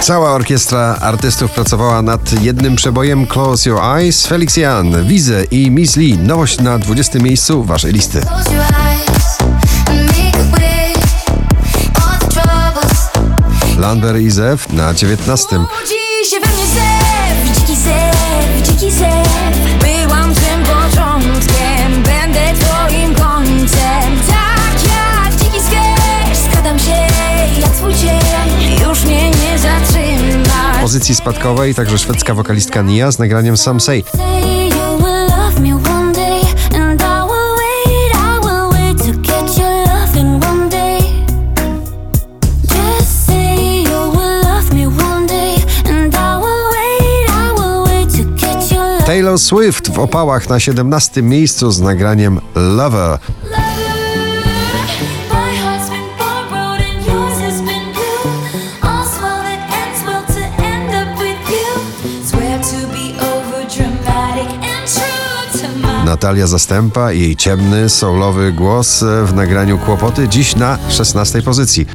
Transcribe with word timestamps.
Cała 0.00 0.30
orkiestra 0.30 0.96
artystów 1.00 1.50
pracowała 1.50 2.02
nad 2.02 2.42
jednym 2.42 2.76
przebojem 2.76 3.26
Close 3.26 3.70
Your 3.70 3.80
Eyes. 3.82 4.26
Felix 4.26 4.56
Jan, 4.56 5.06
Wize 5.06 5.44
i 5.44 5.70
Miss 5.70 5.96
Lee. 5.96 6.18
Nowość 6.18 6.60
na 6.60 6.78
20 6.78 7.18
miejscu 7.18 7.64
waszej 7.64 7.92
listy. 7.92 8.20
Lambert 13.78 14.18
i 14.18 14.30
Zew 14.30 14.72
na 14.72 14.94
19. 14.94 15.46
Budzi 15.58 16.30
się 16.30 16.40
we 16.40 16.46
mnie 16.46 16.66
zew, 16.66 17.58
dziki 17.58 17.76
zew, 17.76 18.62
dziki 18.62 18.90
zew. 18.90 19.28
Byłam 19.80 20.34
tym 20.34 20.62
początkiem, 20.62 21.19
pozycji 30.90 31.14
spadkowej 31.14 31.74
także 31.74 31.98
szwedzka 31.98 32.34
wokalistka 32.34 32.82
Nia 32.82 33.10
z 33.10 33.18
nagraniem 33.18 33.56
Some 33.56 33.80
Say. 33.80 34.02
Taylor 49.06 49.38
Swift 49.38 49.90
w 49.94 49.98
opałach 49.98 50.48
na 50.48 50.60
17 50.60 51.22
miejscu 51.22 51.70
z 51.70 51.80
nagraniem 51.80 52.40
Lover. 52.54 53.18
Natalia 66.10 66.46
Zastępa 66.46 67.12
i 67.12 67.20
jej 67.20 67.36
ciemny, 67.36 67.88
soulowy 67.88 68.52
głos 68.52 69.04
w 69.24 69.34
nagraniu 69.34 69.78
Kłopoty 69.78 70.28
dziś 70.28 70.56
na 70.56 70.78
16 70.88 71.42
pozycji. 71.42 71.86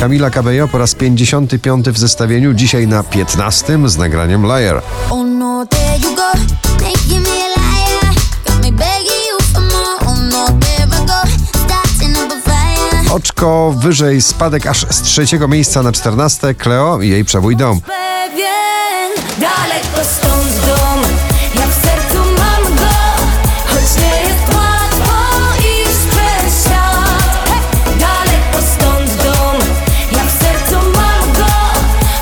Camila 0.00 0.30
Cabello 0.30 0.68
po 0.68 0.78
raz 0.78 0.94
55 0.94 1.88
w 1.88 1.98
zestawieniu, 1.98 2.54
dzisiaj 2.54 2.86
na 2.86 3.02
15 3.02 3.88
z 3.88 3.96
nagraniem 3.96 4.42
Liar. 4.42 4.82
Oczko 13.18 13.74
wyżej, 13.78 14.22
spadek 14.22 14.66
aż 14.66 14.86
z 14.90 15.02
trzeciego 15.02 15.48
miejsca 15.48 15.82
na 15.82 15.92
14 15.92 16.54
Cleo 16.54 17.00
i 17.02 17.08
jej 17.08 17.24
przebój 17.24 17.56
dom. 17.56 17.80
pewien 17.80 19.10
Daleko 19.40 20.10
stąd 20.10 20.66
dom 20.66 21.02
Ja 21.54 21.66
w 21.66 21.74
sercu 21.74 22.18
mam 22.18 22.76
go 22.76 22.94
Choć 23.66 24.02
nie 24.02 24.20
jest 24.20 24.54
łatwo 24.54 25.14
iść 25.58 25.98
przez 26.10 26.64
świat 26.64 27.46
Hej! 27.46 28.00
Daleko 28.00 28.66
stąd 28.76 29.22
dom 29.22 29.68
Ja 30.12 30.24
w 30.24 30.42
sercu 30.42 30.74
mam 30.74 31.32
go 31.32 31.52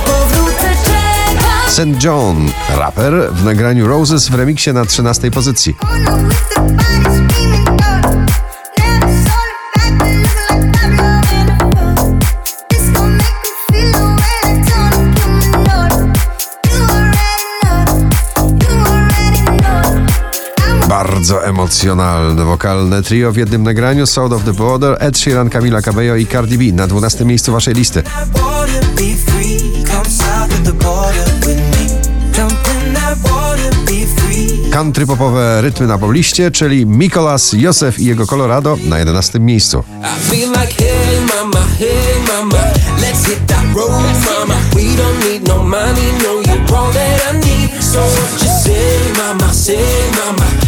Powrócę 0.07 0.71
czekać 0.85 1.73
St. 1.73 2.05
John, 2.05 2.51
raper 2.77 3.33
w 3.33 3.45
nagraniu 3.45 3.89
Roses 3.89 4.29
w 4.29 4.35
remiksie 4.35 4.73
na 4.73 4.85
13 4.85 5.31
pozycji. 5.31 5.77
Bardzo 20.97 21.45
emocjonalne 21.45 22.45
wokalne 22.45 23.03
trio 23.03 23.33
w 23.33 23.37
jednym 23.37 23.63
nagraniu 23.63 24.07
South 24.07 24.33
of 24.33 24.45
the 24.45 24.53
Border, 24.53 24.97
Ed 25.01 25.19
Sheeran, 25.19 25.51
Camila 25.51 25.83
Cabello 25.83 26.17
i 26.17 26.27
Cardi 26.27 26.59
B 26.59 26.77
na 26.77 26.87
12 26.87 27.25
miejscu 27.25 27.53
waszej 27.53 27.75
listy. 27.75 28.03
Country 34.73 35.07
popowe 35.07 35.63
rytmy 35.63 35.87
na 35.87 35.99
pobliście, 35.99 36.51
czyli 36.51 36.87
Mikolas, 36.87 37.53
Józef 37.53 37.99
i 37.99 38.05
jego 38.05 38.27
Colorado 38.27 38.79
na 38.85 38.99
11 38.99 39.41
miejscu. 39.41 39.83
Say, 48.65 48.73
mama, 49.17 49.53
say 49.53 49.77
mama, 50.17 50.66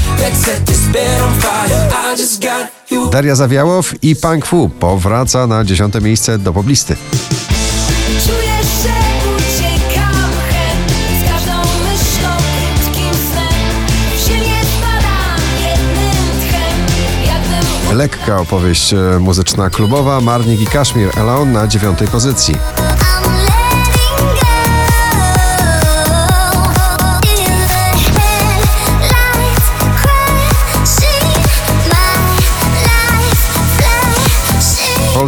Daria 3.10 3.34
Zawiałow 3.34 3.94
i 4.02 4.16
Punk 4.16 4.46
Fu 4.46 4.68
powraca 4.68 5.46
na 5.46 5.64
10 5.64 5.94
miejsce 6.00 6.38
do 6.38 6.52
poblisty. 6.52 6.96
Lekka 17.92 18.40
opowieść 18.40 18.92
e, 18.92 18.96
muzyczna 19.20 19.70
klubowa, 19.70 20.20
Marnik 20.20 20.60
i 20.60 20.66
Kaszmir 20.66 21.18
Alone 21.18 21.52
na 21.52 21.66
9 21.66 21.98
pozycji. 22.12 22.54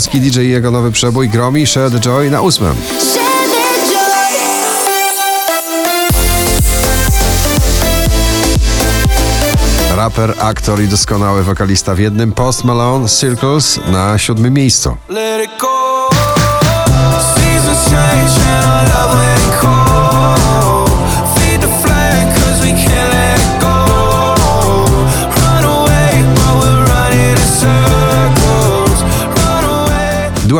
Polski 0.01 0.21
DJ 0.21 0.41
i 0.41 0.51
jego 0.51 0.71
nowy 0.71 0.93
przebój 0.93 1.29
Gromi 1.29 1.67
Share 1.67 1.91
the 1.91 2.01
Joy 2.01 2.31
na 2.31 2.41
8. 2.41 2.67
Share 2.67 2.75
the 3.47 3.93
joy. 9.91 9.97
Raper, 9.97 10.35
aktor 10.39 10.83
i 10.83 10.89
doskonały 10.89 11.43
wokalista 11.43 11.95
w 11.95 11.99
jednym 11.99 12.33
Post 12.33 12.65
Malone 12.65 13.09
Circles 13.09 13.81
na 13.93 14.19
7 14.19 14.55
miejscu. 14.55 14.97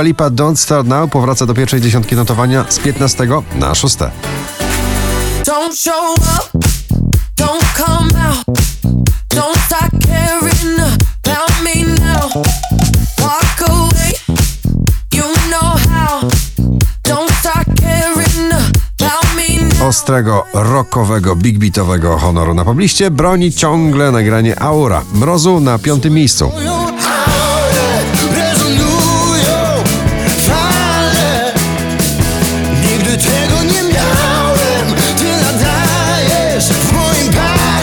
Dua 0.01 0.07
Lipa 0.07 0.31
Don't 0.31 0.57
Start 0.57 0.87
Now 0.87 1.11
powraca 1.11 1.47
do 1.47 1.55
pierwszej 1.55 1.81
dziesiątki 1.81 2.17
notowania 2.17 2.65
z 2.69 2.79
15 2.79 3.27
na 3.55 3.75
6. 3.75 3.97
Don't 5.45 5.77
show 5.77 6.19
up, 6.19 6.65
don't 7.37 7.65
come 7.77 8.27
out, 8.29 8.45
don't 9.35 9.59
start 9.67 9.91
caring 10.07 10.81
about 10.81 11.51
me 11.65 11.85
now. 11.85 12.45
Walk 13.19 13.69
away, 13.69 14.13
you 15.15 15.25
know 15.51 15.77
how. 15.91 16.29
Don't 17.09 17.33
start 17.41 17.67
caring 17.81 18.53
about 18.53 19.37
me 19.37 19.79
now. 19.79 19.89
Ostrego, 19.89 20.45
rockowego, 20.55 21.37
big 21.37 21.59
beatowego 21.59 22.19
honoru 22.19 22.55
na 22.55 22.65
pobliście 22.65 23.11
broni 23.11 23.53
ciągle 23.53 24.13
nagranie 24.13 24.63
Aura. 24.63 25.03
Mrozu 25.15 25.61
na 25.61 25.79
piątym 25.79 26.15
miejscu. 26.15 26.53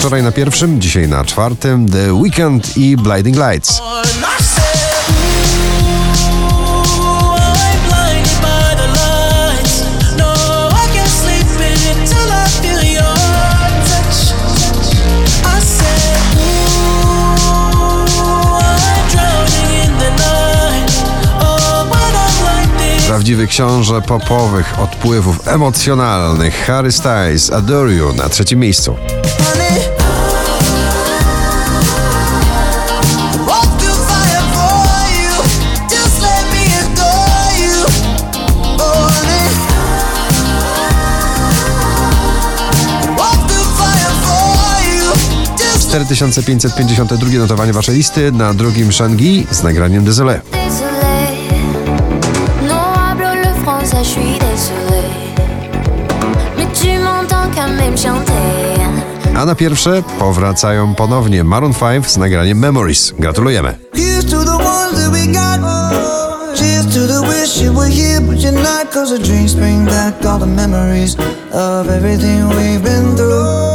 Wczoraj 0.08 0.22
na 0.22 0.32
pierwszym, 0.32 0.80
dzisiaj 0.80 1.08
na 1.08 1.24
czwartym 1.24 1.88
The 1.88 2.14
Weekend 2.14 2.76
i 2.76 2.96
Blinding 2.96 3.36
Lights. 3.36 3.82
Prawdziwy 23.06 23.46
książę 23.46 24.02
popowych 24.02 24.80
odpływów 24.80 25.48
emocjonalnych 25.48 26.66
Harry 26.66 26.92
Styles 26.92 27.52
Adore 27.52 27.92
You 27.92 28.12
na 28.12 28.28
trzecim 28.28 28.58
miejscu. 28.60 28.96
4552 45.98 47.38
notowanie 47.38 47.72
waszej 47.72 47.94
listy, 47.94 48.32
na 48.32 48.54
drugim 48.54 48.92
Shangi 48.92 49.46
z 49.50 49.62
nagraniem 49.62 50.04
Désolé. 50.04 50.40
A 59.36 59.44
na 59.44 59.54
pierwsze 59.54 60.02
powracają 60.18 60.94
ponownie 60.94 61.44
Maroon 61.44 61.74
5 61.74 62.10
z 62.10 62.16
nagraniem 62.16 62.58
Memories. 62.58 63.14
Gratulujemy. 63.18 63.78
Cause 68.98 69.10
the 69.10 69.18
dreams 69.18 69.54
bring 69.54 69.84
back 69.84 70.24
all 70.24 70.38
the 70.38 70.46
memories 70.46 71.14
of 71.52 71.88
everything 71.88 72.48
we've 72.48 72.82
been 72.82 73.14
through. 73.16 73.67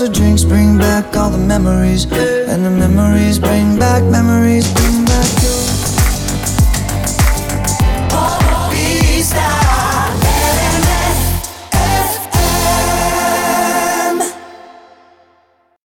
The 0.00 0.08
drinks 0.10 0.44
bring 0.44 0.76
back 0.76 1.16
all 1.16 1.30
the 1.30 1.38
memories. 1.38 2.04
And 2.04 2.64
the 2.64 2.70
memories 2.70 3.38
bring 3.38 3.78
back 3.78 4.02
memories. 4.04 4.85